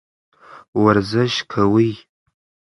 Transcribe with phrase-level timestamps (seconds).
[0.83, 1.91] ورزش کوئ.